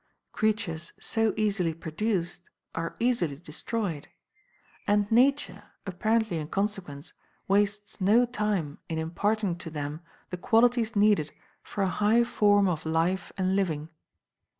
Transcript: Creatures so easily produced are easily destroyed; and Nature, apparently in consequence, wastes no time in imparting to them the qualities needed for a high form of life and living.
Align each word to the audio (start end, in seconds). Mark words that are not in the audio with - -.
Creatures 0.31 0.93
so 0.99 1.31
easily 1.37 1.75
produced 1.75 2.49
are 2.73 2.95
easily 2.99 3.35
destroyed; 3.35 4.07
and 4.87 5.05
Nature, 5.11 5.65
apparently 5.85 6.39
in 6.39 6.47
consequence, 6.47 7.13
wastes 7.47 8.01
no 8.01 8.25
time 8.25 8.79
in 8.89 8.97
imparting 8.97 9.55
to 9.59 9.69
them 9.69 10.01
the 10.31 10.37
qualities 10.37 10.95
needed 10.95 11.31
for 11.61 11.83
a 11.83 11.87
high 11.87 12.23
form 12.23 12.67
of 12.67 12.83
life 12.83 13.31
and 13.37 13.55
living. 13.55 13.89